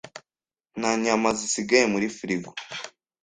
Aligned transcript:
Nta 0.79 0.91
nyama 1.03 1.29
zisigaye 1.39 1.85
muri 1.93 2.07
firigo. 2.17 2.49